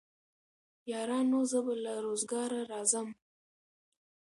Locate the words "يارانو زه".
0.91-1.59